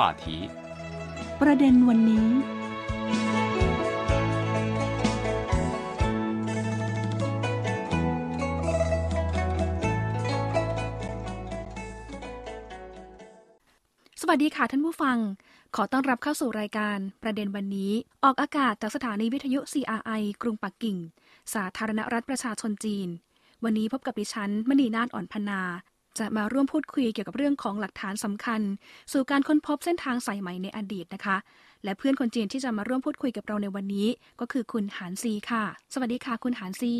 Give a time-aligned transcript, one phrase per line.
[0.00, 0.24] 话题。
[1.40, 2.28] ประเด็นวันนี้
[14.20, 15.18] สวัสดีค่ะท่านผู้ฟัง
[15.76, 17.92] ขอต้อนรับเข้าสู่รายการประเด็นวันนี้
[18.24, 20.96] ออกอากาศจากสถานีวิทยุ CRI กรุงปักกิ่ง
[21.54, 23.08] สาธารณรัฐประชาชนจีน
[23.64, 25.60] วันนี้พบกับดิฉันมณีนาฏอ่อนพนา
[26.20, 28.60] จะมาร่วมพูดคุยเกี่ยวกับเรื่องของหลักฐานสำคัญ
[29.12, 31.36] สู่การค้นพบเส้นทางสายไหมในอดีตนะคะ
[31.84, 34.08] และเพื่อนคนจีนที่จะมาร่วมพูดคุยกับเราในวันนี้
[34.40, 36.94] ก็คือคุณหานซีค่ะ สวัสดีค่ะ คุณหานซี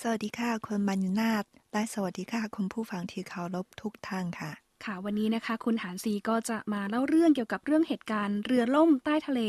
[0.00, 9.40] สวัสดีค่ะคุณบรรณนาถและสวัสดีค่ะคุณผู้ฟังที่เคารพทุกท่านค่ะ ค่ะวันนี้นะคะ คุณหานซีก็จะมาเล่าเรื่องเกี่ยวกับเรื่องเหตุการณ์เรือล่มใต้ทะเล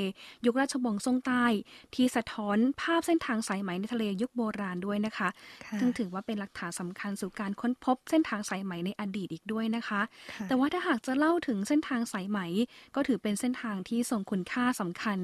[0.46, 1.46] ยุคราชวงศ์ทรงใต้
[1.96, 5.30] ที่สะท้อนภาพเส้นทางสายไหมในทะเลยุคโบราณด้วยนะคะ
[5.66, 10.02] ค่ะซึ่งถือว่าเป็นหลักฐานสำคัญสู่การค้นพบเส้นทางสายไหมในอดีตอีกด้วยนะคะ
[10.34, 12.40] ค่ะแต่ว่าถ้าหากจะเล่าถึงเส้นทางสายไหม
[12.96, 15.20] ก็ถือเป็นเส้นทางที่ทรงคุณค่าสำคัญ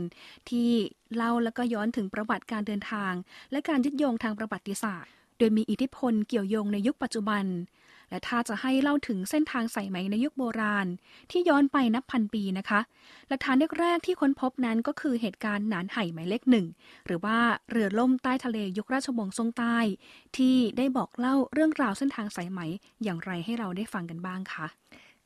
[0.50, 0.70] ที่
[1.16, 3.14] เล่าแล้วก็ย้อนถึงประวัติการเดินทาง
[3.52, 7.44] และการยึดโยงทางประวัติศาสตร์ โดยมีอิทธิพลเกี่ยวโยงในยุคปัจจุบัน
[8.10, 10.88] และถ้าจะให้เล่าถึงเส้นทางสายไหมในยุคโบราณ
[11.32, 12.80] ที่ย้อนไปนับพันปีนะคะ
[13.28, 16.66] หลักฐานแรกๆที่ค้นพบนั้นก็คือเหตุการณ์หนานไห่หมายเลขหนึ่ง
[17.06, 17.38] หรือว่า
[17.72, 19.78] เรือล่มใต้ทะเลยุคราชวงศ์ทรงใต้
[20.38, 22.60] ที่ได้บอกเล่าเรื่องราวเส้นทางสายไหม
[23.04, 24.68] อย่างไรให้เราได้ฟังกันบ้างคะ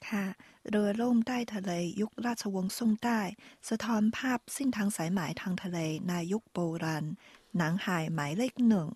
[0.08, 0.26] ค่ะ
[0.70, 3.20] เรือล่มใต้ทะเลยุคราชวงศ์ซ่งใต้
[3.70, 7.06] สะท้อนภาพเส้นทางสายไหมทางทะเลในยุคโบราณ
[7.58, 8.88] หนังหายหมายเลขหนึ่ง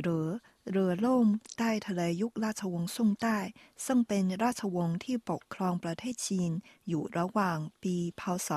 [0.00, 0.26] หรือ
[0.70, 1.26] เรือล่ม
[1.58, 3.38] ใต้ทะเลยุคราชวงศ์ซ่งใต้
[3.86, 6.52] ซึ่งเป็นราชวงศ์ที่ปกครองประเทศจีน
[6.88, 8.50] อยู่ระหว่างปีพศ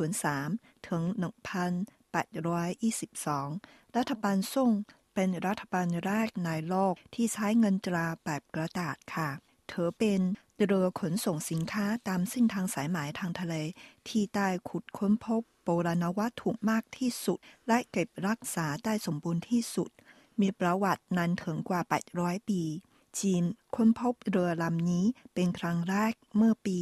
[0.00, 1.02] 1503 ถึง
[2.70, 4.70] 1822 รัฐบาลซ่ง
[5.14, 9.30] เป็นรัฐบาลแรกในโลกที่ใช้เงินตราแบบกระดาษค่ะ
[9.72, 10.20] ถือเป็น
[10.66, 13.54] เรือขนส่งสินค้าตามเส้นทางสายไหมทางทะเล
[14.08, 17.38] ที่ได้ขุดค้นพบโบราณวัตถุมากที่สุด
[17.68, 19.90] และเก็บรักษาได้สมบูรณ์ที่สุด
[20.40, 21.80] มีประวัตินานถึงกว่า
[22.16, 22.62] 800 ปี
[23.18, 23.44] จีน
[23.76, 25.04] ค้นพบเรือลำนี้
[25.34, 26.80] เป็นครั้งแรกเมื่อปี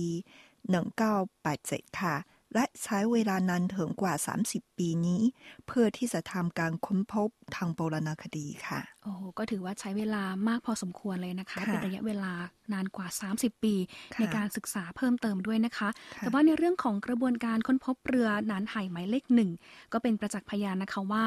[1.19, 2.16] 1987 ค่ะ
[2.55, 4.15] และใช้เวลานานถึงกว่า
[4.47, 5.22] 30 ปีนี้
[5.66, 12.32] เพื่อที่จะทำการค้นพบทางโบราณคดีค่ะ โอ้โหก็ถือว่าใช้เวลามากพอสมควรเลยนะคะค่ะเป็นระยะเวลา
[12.72, 13.74] นานกว่า 30 ปี
[14.14, 19.50] ค่ะในการศึกษาเพิ่มเติมด้วยนะคะค่ะแต่ว่าในเรื่องของกระบวนการค้นพบเรือนานไห่หมายเลขหนึ่ง
[19.92, 21.24] ก็เป็นประจักษ์พยานนะคะว่า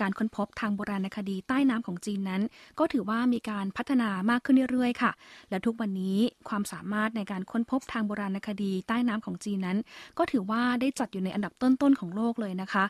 [0.00, 2.42] การค้นพบทางโบราณคดีใต้น้ำของจีนนั้น
[2.78, 5.12] ก็ถือว่ามีการพัฒนามากขึ้นเรื่อยๆค่ะ
[5.50, 6.18] และทุกวันนี้
[6.48, 9.78] ความสามารถในการค้นพบทางโบราณคดีใต้น้ำของจีนนั้น
[10.18, 12.84] ก็ถือว่าได้จัดอยู่ในอันดับต้นๆของโลกเลยนะคะ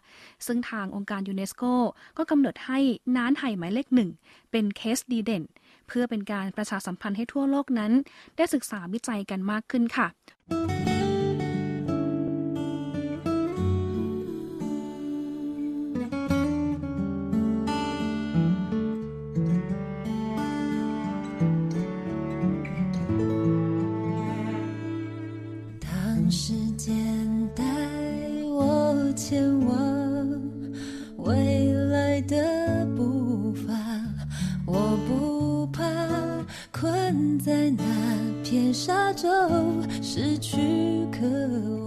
[0.47, 1.63] ซึ่งทางองค์การยูเนสโก
[2.17, 2.79] ก็กำหนดให้
[3.17, 4.11] น้านไห่หมายเลขหนึ่ง
[4.51, 5.45] เป็นเคสดีเด่น
[5.89, 7.93] เพื่อเป็นการประชาสัมพันธ์ให้ทั่วโลกนั้น
[8.37, 10.07] ได้ศึกษาวิจัยกันมากขึ้นค่ะ
[41.29, 41.86] good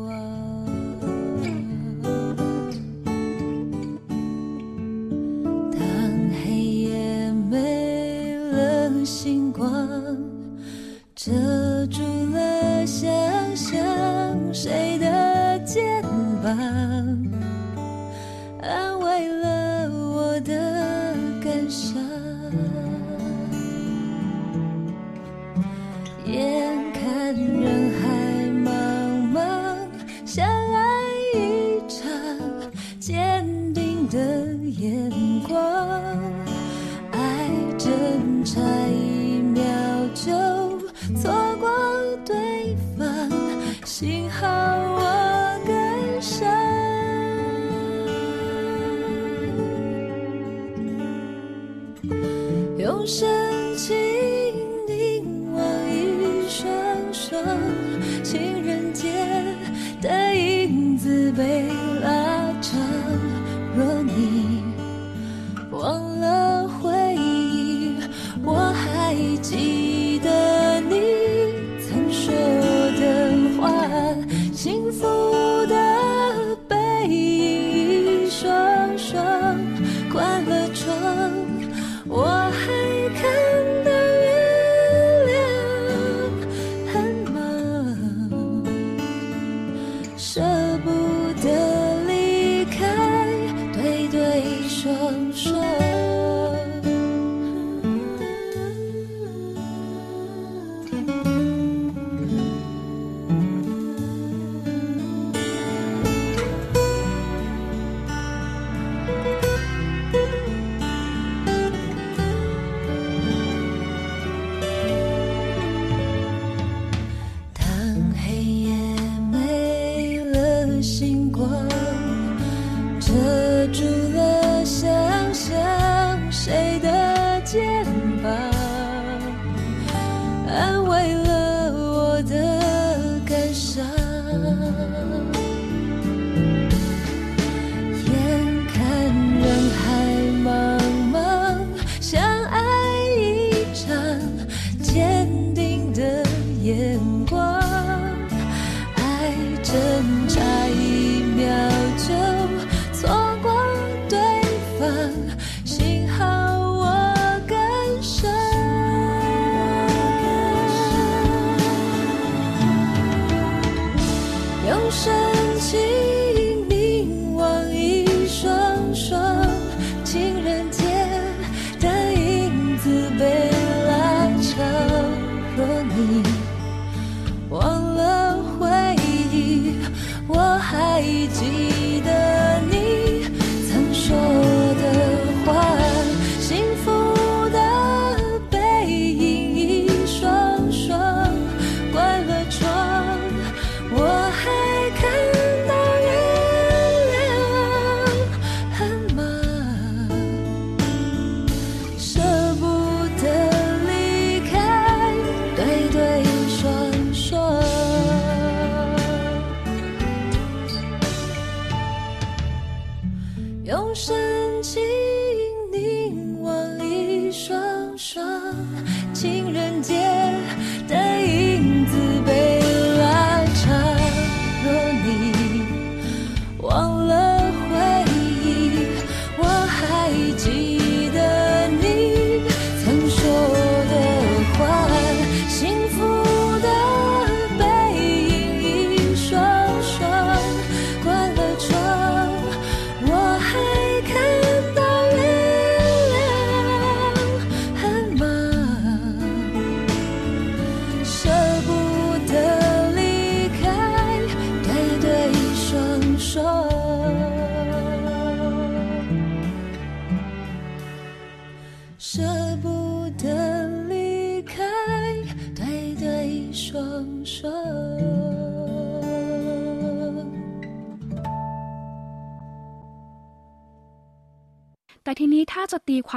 [53.00, 53.49] 重写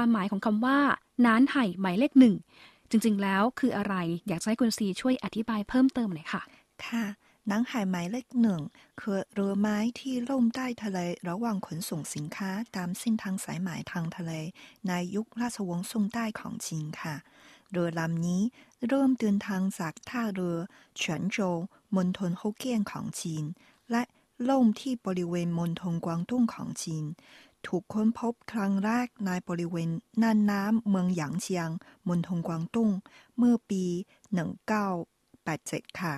[0.02, 0.78] ความหมายของคำว่า
[1.26, 2.34] นานไห่หมายเลขหนึ่ง
[2.90, 3.94] จริงๆ แล้วคืออะไร
[4.28, 6.42] อยากให้คุณซีช่วยอธิบายเพิ่มเติมหน่อยค่ะ
[6.86, 7.04] ค่ะ
[7.48, 8.60] หนังหายหมายเลขหนึ่ง
[9.00, 14.32] คือเรือไม้ที่ล่มใต้ทะเลระหว่างขนส่งสินค้าตามเส้นทางสายหมายทางทะเล
[14.88, 17.14] ในยุคราชวงศ์ซ่งใต้ของจีนค่ะ
[17.70, 18.42] เรือลำนี้
[18.88, 20.58] เริ่มเดินทางจากท่าเรือ
[20.96, 21.56] เฉินโจว
[21.96, 23.44] มณฑลฮกเกี้ยนของจีน
[23.90, 24.02] และ
[24.50, 27.04] ล่มที่บริเวณมณฑลกวางตุ้งของจีน
[27.66, 29.90] ถูกค้นพบครั้งแรกในบริเวณ
[30.22, 31.70] น่านน้ำเมืองหยางเจียง
[32.08, 32.90] มณฑลกวางตุ้ง
[33.36, 33.84] เมื่อปี
[35.12, 36.14] 1987 ค่ะ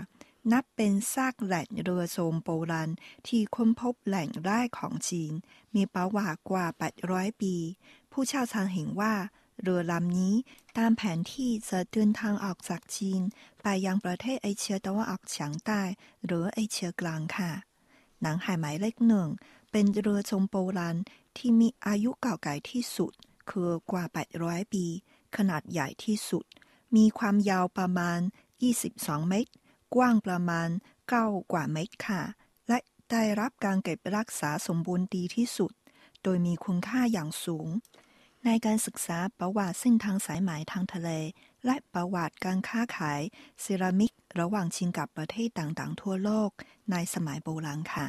[0.53, 2.91] นับเป็นซากแหล่งเรือโทรมโบราณ
[3.27, 5.33] ที่ค้นพบแหล่งแรกของจีน
[5.75, 6.67] มีประวัติกว่า
[7.05, 7.55] 800 ปี
[8.13, 9.15] ผู้เชี่ยวชาญเห็นว่า
[9.63, 10.35] เรือลำนี้
[10.79, 13.21] ตามแผนที่จะเดินทางออกจากจีน
[13.63, 15.83] ไปยังประเทศเอเชียตะวันออกเฉียงใต้
[16.25, 17.53] หรือเอเชียกลางค่ะ
[18.23, 19.29] หนังหายหมายเลขหนึ่ง
[19.71, 20.97] เป็นเรือชมโบราณ
[21.39, 23.13] ที่มีอายุเก่าแก่ที่สุด
[23.51, 24.05] คือกว่า
[24.39, 24.85] 800 ปี
[25.37, 26.45] ขนาดใหญ่ที่สุด
[26.97, 28.21] มีความยาวประมาณ
[28.75, 29.53] 22 เมตร
[29.95, 30.69] กว้างประมาณ
[31.11, 32.23] 9 กว่าเมตรค่ะ
[32.69, 32.79] และ
[33.11, 35.73] ได้รับการเก็บรักษาสมบูรณ์ดีที่สุด
[36.23, 37.69] โดยมีคุณค่าอย่างสูง
[38.45, 41.11] ในการศึกษาประวัติเส้นทางสายไหมทางทะเล
[41.65, 43.21] และประวัติการค้าขาย
[43.61, 46.51] เซรามิก ระหว่างจีนกับประเทศต่างๆ ทั่วโลก
[46.91, 48.07] ในสมัยโบราณค่ะ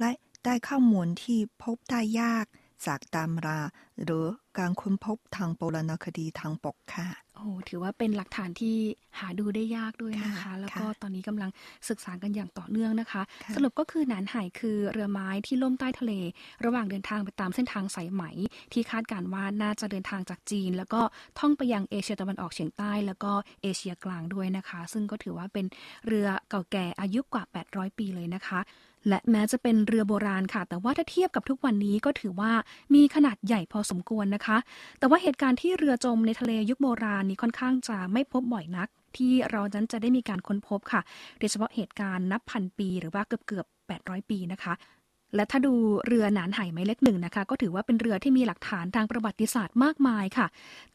[0.00, 0.10] และ
[0.44, 2.46] ได้ข้อมูลที่พบได้ยาก
[2.86, 3.60] จากตามรา
[4.04, 4.24] หรือ
[4.58, 8.76] การค้นพบทางโบราณคดีทางปกค่ะโอ้ถือว่าเป็นหลักฐานที่
[9.18, 11.50] หาดูได้ยากด้วยนะคะค่ะแล้วก็ค่ะตอนนี้กำลัง
[11.88, 16.12] ศึกษากันอย่างต่อเนื่องนะคะค่ะสรุปก็คือหนานไหคือเรือไม้ที่ล่มใต้ทะเล
[16.64, 18.22] ระหว่างเดินทางไปตามเส้นทางสายไหม
[18.72, 21.00] ที่คาดการณ์ว่าน่าจะเดินทางจากจีน แล้วก็
[21.38, 25.66] ท่องไปยังเอเชียตะวันออกเฉียงใต้ แล้วก็เอเชียกลางด้วยนะคะ ซึ่งก็ถือว่าเป็น
[26.06, 28.60] เรือเก่าแก่อายุกว่า 800 ปีเลยนะคะ
[29.08, 32.52] และแม้จะเป็นเรือโบราณค่ะ แต่ว่าถ้าเทียบกับทุกวันนี้ก็ถือว่า
[32.94, 34.56] มีขนาดใหญ่พอสมควรนะคะ
[34.98, 41.00] แต่ว่าเหตุการณ์ที่เรือจมในทะเลยุคโบราณนี้ค่อนข้างจะไม่พบบ่อยนัก ที่เรานั้นจะได้มีการค้นพบค่ะ
[41.38, 43.66] โดยเฉพาะเหตุการณ์นับพันปี หรือว่าเกือบเกือบ
[43.98, 44.74] 800 ปีนะคะ
[45.36, 45.74] และถ้าดู
[46.06, 50.46] เรือหนานไหหมายเลขหนึ่งนะคะ ก็ถือว่าเป็นเรือที่มีหลักฐานทางประวัติศาสตร์มากมายค่ะ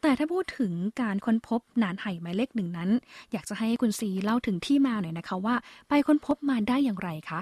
[0.02, 2.90] แต่ถ้าพูดถึงการค้นพบหนานไหหมายเลขหนึ่งนั้น
[3.32, 5.56] อยากจะให้คุณซีเล่าถึงที่มาหน่อยนะคะว่า
[5.90, 7.42] ไปค้นพบมาได้อย่างไรคะ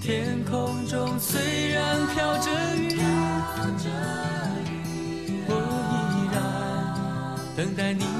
[0.00, 2.96] 天空中虽然飘着雨，
[5.46, 5.52] 我
[5.92, 5.94] 依
[6.34, 6.36] 然
[7.54, 8.19] 等待你。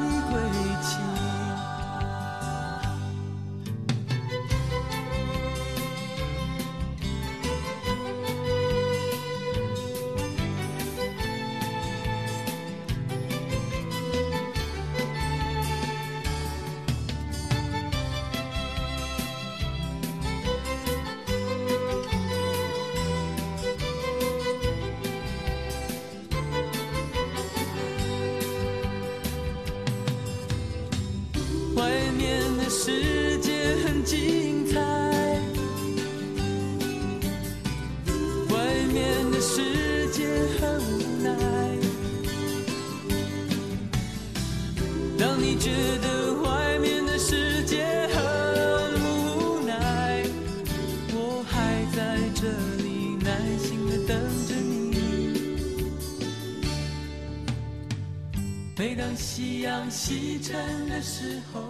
[60.11, 61.61] 西沉的时候，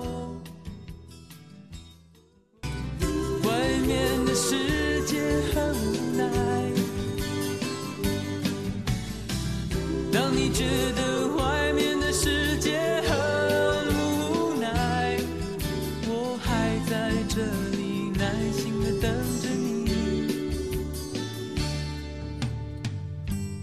[3.44, 3.50] 外
[3.86, 5.22] 面的世界
[5.54, 6.26] 很无奈。
[10.12, 13.14] 当你觉得外面的世界很
[13.94, 15.20] 无奈，
[16.08, 17.46] 我还在这
[17.78, 19.86] 里耐心的等着你。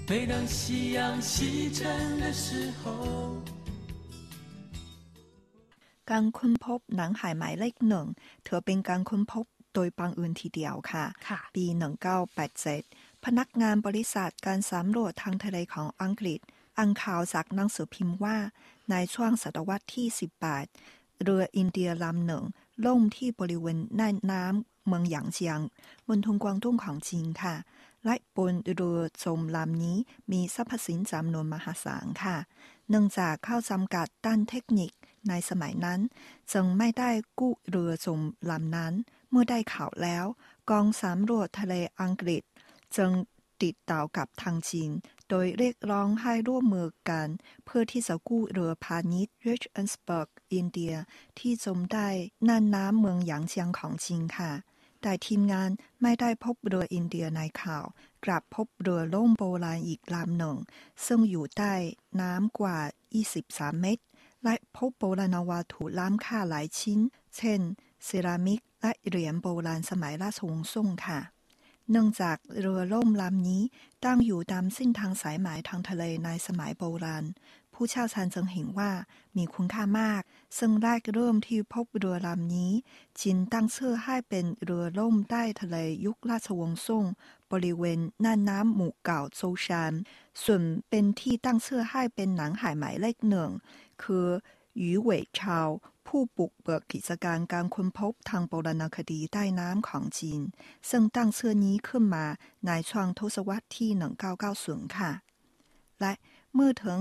[0.08, 3.27] 每当夕阳西沉的时候。
[6.10, 8.06] การค้นพบหนังหายหมายเลขหนึ่ง
[8.46, 11.64] ถือเป็นการค้นพบโดยบังเอิญทีเดียวค่ะค่ะ ปี
[12.44, 16.40] 1987 พนักงานบริษัทการสำรวจทางทะเลของอังกฤษ
[16.78, 18.36] อังข่าวจากหนังสือพิมพ์ว่า
[18.90, 20.06] ในช่วงศตวรรษที่
[20.64, 22.44] 18 เรืออินเดียลำหนึ่ง
[22.86, 25.60] ล่มที่บริเวณน่านน้ำเมืองหยางเจียง
[26.08, 27.54] มณฑลกวางตุ้งของจีนค่ะ
[28.04, 29.96] และบนเรือจมลำนี้
[30.32, 32.36] มีทรัพย์สินจำนวนมหาศาลค่ะ
[32.88, 34.90] เนื่องจากข้อจำกัดด้านเทคนิค
[35.28, 36.00] ในสมัยนั้น
[36.52, 38.92] จึงไม่ได้กู้เรือจมลำนั้น
[39.30, 40.24] เมื่อได้ข่าวแล้ว
[40.70, 42.42] กองสำรวจทะเลอังกฤษ
[42.96, 43.12] จึง
[43.62, 44.90] ติดต่อกับทางจีน
[45.28, 47.28] โดยเรียกร้องให้ร่วมมือกัน
[47.64, 50.94] เพื่อที่จะกู้เรือพาณิชย์ Rich and Spurk อินเดีย
[51.38, 52.08] ที่จมได้
[52.48, 54.52] น่านน้ำเมืองหยางเจียงของจีนค่ะ
[55.02, 55.70] แต่ทีมงาน
[56.02, 57.84] ไม่ได้พบเรืออินเดียในข่าว
[58.24, 60.56] กลับพบเรือล่มโบราณอีกลำหนึ่ง
[61.06, 61.74] ซึ่งอยู่ใต้
[62.20, 62.78] น้ำกว่า
[63.28, 64.04] 23 เมตร
[64.44, 67.00] และพบโบราณวัตถุล้ำค่าหลายชิ้น
[67.36, 67.60] เช่น
[68.04, 71.20] เซรามิกและเหรียญโบราณสมัยราชวงศ์ซ่งค่ะ
[71.90, 73.62] เนื่องจากเรือล่มลำนี้
[74.04, 77.24] ตั้งอยู่ตามเส้นทางสายไหมทางทะเลในสมัยโบราณ
[77.80, 78.90] ผู้เชี่ยวชาญจึงเห็นว่า
[79.36, 80.22] มีคุณค่ามาก
[80.58, 82.72] ซึ่งแรกเริ่มที่พบเรือลำนี้
[83.20, 87.04] จีนตั้งชื่อให้เป็นเรือล่มใต้ทะเลยุคราชวงศ์ซ่ง
[87.52, 89.92] บริเวณน่านน้ำหมู่เก่าโซชาน
[90.42, 93.50] ส่วนเป็นที่ตั้งชื่อให้เป็นหนังหายหมายเลขหนึ่ง
[94.02, 94.26] คือ
[94.78, 95.68] หยูเหวยชาว
[96.06, 100.42] ผู้บุกเบิกกิจการการค้นพบทางโบราณคดีใต้น้ำของจีน
[100.90, 102.26] ซึ่งตั้งชื่อนี้ขึ้นมา
[102.66, 103.90] ในช่วงทศวรรษที่
[104.44, 105.12] 1990 ค่ะ
[106.00, 106.12] และ
[106.54, 106.98] เมื่อถึง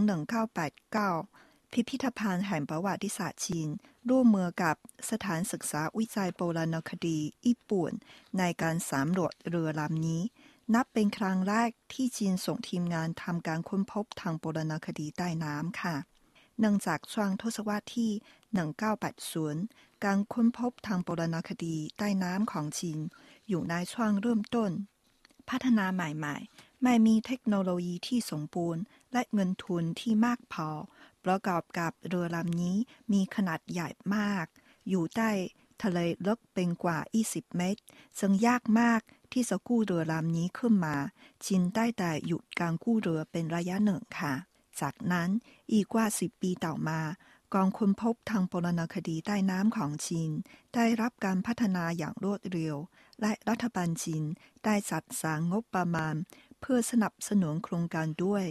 [0.86, 3.70] 1989 พิพิธภัณฑ์แห่งประวัติศาสตร์จีน
[4.10, 4.76] ร่วมมือกับ
[5.10, 7.92] สถานศึกษาวิจัยโบราณคดีญี่ปุ่น
[8.38, 10.22] ในการสำรวจเรือลำนี้
[10.74, 15.96] นับเป็นครั้งแรกที่จีนส่งทีมงานทำการค้นพบทางโบราณคดีใต้น้ำค่ะ
[16.60, 18.12] เนื่องจากช่วงทศวรรษที่
[18.88, 23.00] 1980 การค้นพบทางโบราณคดีใต้น้ำของจีน
[23.48, 24.72] อยู่ในช่วงเริ่มต้น
[25.50, 28.82] พัฒนาใหม่ๆ ไม่มีเทคโนโลยีที่สมบูรณ์
[29.14, 30.70] และเงินทุนที่มากพอ
[31.26, 32.78] ประกอบกับเรือลำนี้
[33.14, 34.46] มีขนาดใหญ่มาก
[34.90, 35.32] อยู่ใต้
[35.84, 37.82] ทะเลลึกเป็นกว่า 20 เมตร
[38.20, 40.96] ซึ่งยากมากที่จะกู้เรือลำนี้ขึ้นมา
[41.46, 44.34] จีนได้แต่หยุดการกู้เรือเป็นระยะหนึ่งค่ะ
[44.82, 45.30] จากนั้น
[45.72, 47.02] อีกกว่าสิบปีต่อมา
[47.54, 50.32] กองค้นพบทางโบราณคดีใต้น้ำของจีน
[50.76, 52.76] ได้รับการพัฒนาอย่างรวดเร็ว
[53.22, 54.24] และรัฐบาลจีน
[54.66, 56.16] ได้จัดสรรงบประมาณ
[56.60, 58.46] เพื่อสนับสนุนโครงการด้วย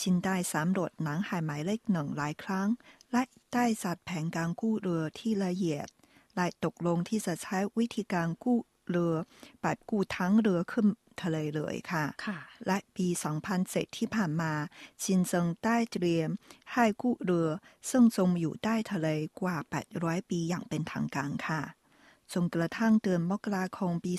[0.00, 2.68] ชินได้สำรวจหนังหายหมายเลขหนึ่งหลายครั้ง
[3.12, 3.22] และ
[3.54, 5.88] ได้จัดแผนการกู้เรือที่ละเอียด
[6.36, 8.58] และตกลงที่จะใช้วิธีการกู้
[8.90, 9.14] เรือ
[9.60, 10.86] แบบกู้ทั้งเรือขึ้น
[11.22, 13.06] ทะเลเลยค่ะค่ะและปี
[13.52, 14.52] 2007ที่ผ่านมา
[15.02, 16.28] ชินจึงได้เตรียม
[16.72, 17.48] ให้กู้เรือ
[17.90, 19.08] ซึ่งจมอยู่ใต้ทะเล
[19.40, 19.56] กว่า
[19.94, 21.62] 800 ปีอย่างเป็นทางการค่ะ
[22.32, 24.12] จนกระทั่งเดือนมกราคมปี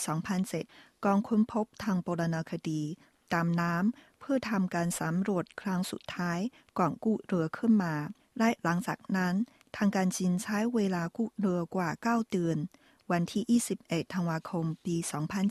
[0.50, 2.82] 2007กองค้นพบทางโบราณคดี
[3.34, 6.40] ตามน้ำเพื่อทำการสำรวจครั้งสุดท้าย
[6.78, 7.96] ก่อนกู้เรือขึ้นมา
[8.38, 9.34] และหลังจากนั้น
[9.76, 12.58] ทางการจีนใช้เวลากู้เรือกว่า 9 เดือน
[13.12, 14.96] วันที่ 21 ธันวาคม ปี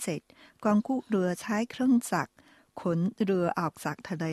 [0.04, 2.32] 2007กองกู้เรือใช้เครื่องจักร
[2.80, 4.26] ขนเรือออกจากทะเล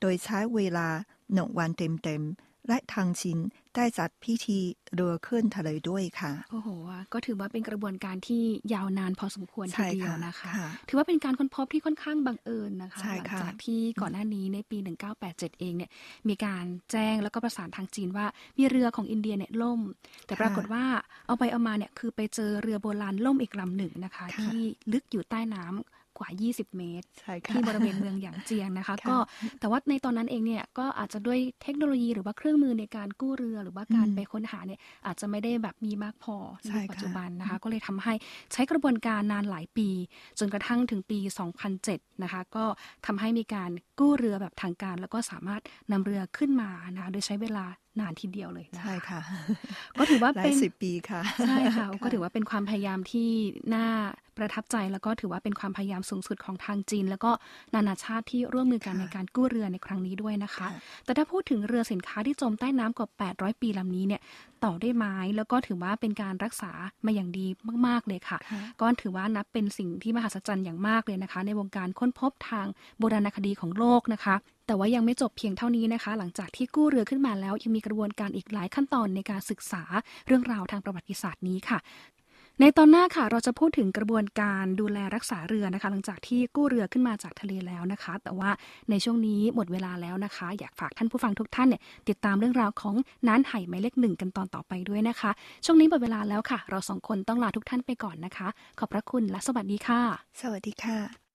[0.00, 0.88] โดยใช้เวลา
[1.32, 3.38] หนึ่งวันเต็มๆ และทางจีน
[3.76, 4.58] ได้จัดพิธี
[4.94, 6.68] เรือขึ้นทะเลด้วยค่ะ โอ้โห
[7.12, 8.42] ก็ถือว่าเป็นกระบวนการที่
[8.74, 14.78] ยาวนานพอสมควรใช่ทีเดียวค่ะนะคะค่ะถือว่าเป็นการค้นพบที่ค่อนข้างบังเอิญนะคะใช่หลัค่ะจากที่ก่อนหน้านี้ในปี
[15.18, 15.90] 1987 เองเนี่ย
[16.28, 18.26] มีการแจ้งแล้วก็ประสานทางจีนว่า
[18.58, 19.80] มีเรือของอินเดียเนี่ยล่ม
[20.26, 20.84] แต่ปรากฏว่า
[21.26, 24.60] เอาไปเอามาเนี่ยคือไปเจอเรือโบราณล่มอีกลำหนึ่งนะคะค่ะที่
[24.92, 29.16] ลึกอยู่ใต้น้ำ กว่า 20 เมตรใช่ค่ะที่บริเวณเมืองหยางเจียงนะคะค่ะก็
[29.60, 38.14] แต่ว่าในตอนนั้นเองเนี่ยก็อาจจะด้วยเทคโนโลยีหรือว่าเครื่องมือในการกู้เรือหรือว่าการอืมไปค้นหาเนี่ยอาจจะไม่ได้แบบมีมากพอใช่ในค่ะปัจจุบันนะคะก็เลยทำให้
[38.52, 39.88] ใช้กระบวนการนานหลายปี
[40.38, 41.18] จนกระทั่งถึงปี
[41.70, 42.64] 2007 นะคะก็
[43.06, 47.64] ทำให้มีการกู้เรือแบบทางการ แล้วก็สามารถนำเรือขึ้นมานะคะโดยใช้เวลา
[47.98, 49.20] นานทีเดียวเลยนะคะใช่ค่ะ
[49.98, 53.28] ก็ถือว่าหลาเป็ยนสิบปีค่ะ ใช่ค่ะ ก็ถือว่าเป็นความพยายามที่
[53.74, 53.86] น่า
[54.36, 57.30] ประทับใจแล้วก็ถือว่าเป็นความพยายามสูงสุดของทางจีน แล้วก็
[57.74, 60.70] นานาชาติที่ร่วมมือกันค่ะในการกู้เรือในครั้งนี้ด้วยนะคะค่ะ
[61.04, 64.20] แต่ถ้าพูดถึงเรือสินค้าที่จมใต้น้ำกว่า 800 ปีลำนี้เนี่ย
[64.64, 66.72] ต่อด้วยไม้แล้วก็ถือว่าเป็นการรักษา
[67.06, 67.46] มาอย่างดี
[67.86, 72.66] มาก ๆ เลยค่ะค่ะ ก็ถือว่านับเป็นสิ่งที่มหัศจรรย์อย่างมากเลยนะคะ ในวงการค้นพบทาง
[72.98, 74.34] โบราณคดีของโลกนะคะ
[74.70, 79.82] แต่ว่ายังไม่จบเพียงเท่านี้นะคะ หลังจากที่กู้เรือขึ้นมาแล้ว ยังมีกระบวนการอีกหลายขั้นตอนในการศึกษา
[80.26, 81.78] เรื่องราวทางประวัติศาสตร์นี้ค่ะ
[82.60, 88.50] ในตอนหน้าค่ะเราจะพูดถึงกระบวนการดูแลรักษาเรือนะคะ หลังจากที่กู้เรือขึ้นมาจากทะเลแล้วนะคะ แต่ว่า
[88.90, 92.94] ในช่วงนี้หมดเวลาแล้วนะคะ อยากฝากท่านผู้ฟังทุกท่านเนี่ยติดตามเรื่องราวของ
[93.28, 95.30] น้านไห่หมายเลขหนึ่งกันตอนต่อไปด้วยนะคะ
[95.64, 100.00] ช่วงนี้หมดเวลาแล้วค่ะ เราสองคนต้องลาทุกท่านไปก่อนนะคะ ขอบพระคุณและสวัสดีค่ะ
[100.40, 101.29] สวัสดีค่ะ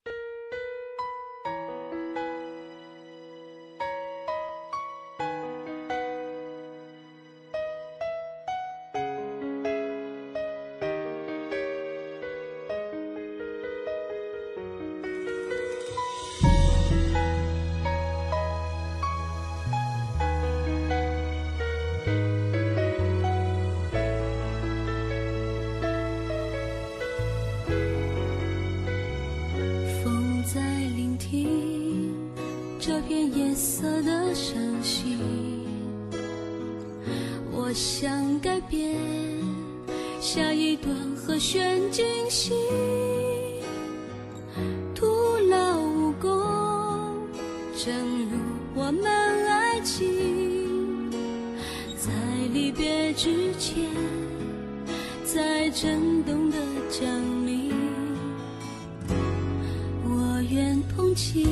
[34.36, 35.18] 伤心，
[37.54, 38.94] 我想改变
[40.20, 42.54] 下一段和弦惊喜，
[44.94, 45.06] 徒
[45.50, 46.30] 劳无功，
[47.78, 47.96] 正
[48.26, 48.38] 如
[48.76, 51.10] 我们爱情，
[51.98, 52.12] 在
[52.54, 53.86] 离别之前，
[55.24, 56.58] 在震动的
[56.90, 57.08] 降
[57.48, 57.72] 临。
[60.04, 61.48] 我愿同情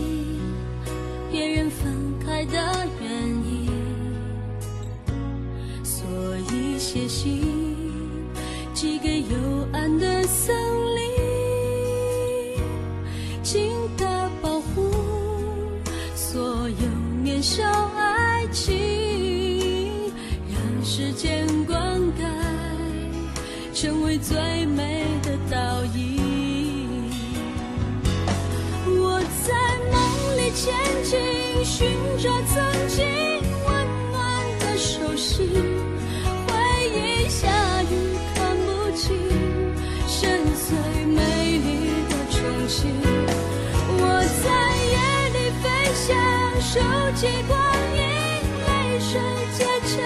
[20.95, 22.23] 时间灌溉，
[23.73, 27.09] 成为最美的倒影。
[28.85, 29.55] 我在
[29.91, 29.97] 梦
[30.37, 30.71] 里前
[31.03, 31.89] 进，寻
[32.21, 33.07] 找曾经
[33.65, 33.71] 温
[34.11, 34.21] 暖
[34.59, 35.49] 的手心。
[36.45, 36.53] 回
[36.93, 37.49] 忆下
[37.81, 39.17] 雨看不清，
[40.07, 40.77] 深邃
[41.07, 42.37] 美丽的憧
[42.69, 42.85] 憬。
[43.97, 44.01] 我
[44.43, 44.45] 在
[44.93, 44.95] 夜
[45.33, 46.13] 里飞翔，
[46.61, 46.77] 收
[47.15, 47.51] 集光
[47.95, 47.99] 阴，
[48.67, 49.09] 泪水
[49.57, 49.97] 结成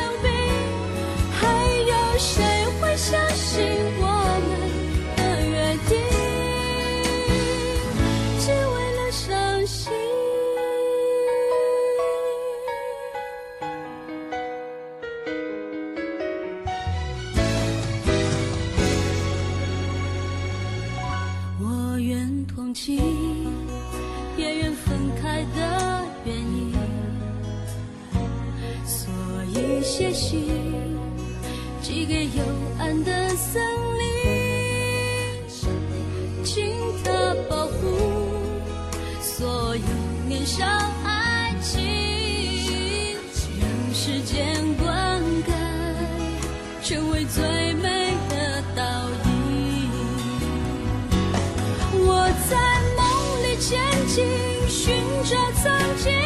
[55.68, 56.17] 曾经